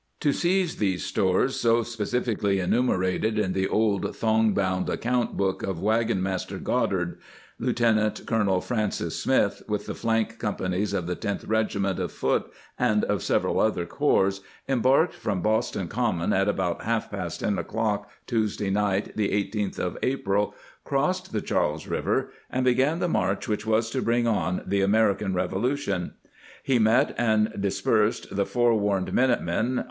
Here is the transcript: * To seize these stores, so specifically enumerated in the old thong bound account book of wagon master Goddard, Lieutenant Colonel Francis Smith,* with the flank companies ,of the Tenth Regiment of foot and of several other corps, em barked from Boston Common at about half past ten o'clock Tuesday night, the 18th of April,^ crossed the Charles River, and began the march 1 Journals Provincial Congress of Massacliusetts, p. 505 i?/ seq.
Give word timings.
* 0.13 0.21
To 0.21 0.31
seize 0.33 0.77
these 0.77 1.05
stores, 1.05 1.57
so 1.59 1.83
specifically 1.83 2.59
enumerated 2.59 3.37
in 3.37 3.53
the 3.53 3.67
old 3.67 4.15
thong 4.17 4.51
bound 4.51 4.89
account 4.89 5.37
book 5.37 5.61
of 5.61 5.79
wagon 5.79 6.23
master 6.23 6.57
Goddard, 6.57 7.19
Lieutenant 7.59 8.25
Colonel 8.25 8.61
Francis 8.61 9.21
Smith,* 9.21 9.61
with 9.67 9.85
the 9.85 9.93
flank 9.93 10.39
companies 10.39 10.93
,of 10.93 11.05
the 11.05 11.13
Tenth 11.13 11.45
Regiment 11.45 11.99
of 11.99 12.11
foot 12.11 12.51
and 12.79 13.03
of 13.03 13.21
several 13.21 13.59
other 13.59 13.85
corps, 13.85 14.39
em 14.67 14.81
barked 14.81 15.13
from 15.13 15.43
Boston 15.43 15.87
Common 15.87 16.33
at 16.33 16.47
about 16.49 16.81
half 16.81 17.11
past 17.11 17.41
ten 17.41 17.59
o'clock 17.59 18.09
Tuesday 18.25 18.71
night, 18.71 19.15
the 19.15 19.29
18th 19.29 19.77
of 19.77 19.99
April,^ 20.01 20.51
crossed 20.83 21.31
the 21.31 21.41
Charles 21.41 21.85
River, 21.85 22.31
and 22.49 22.65
began 22.65 22.97
the 22.97 23.07
march 23.07 23.47
1 23.47 23.55
Journals 23.59 23.91
Provincial 23.91 24.33
Congress 24.33 24.63
of 24.65 24.67
Massacliusetts, 24.67 25.95
p. 26.65 26.79
505 26.79 28.35
i?/ 29.29 29.45
seq. 29.45 29.59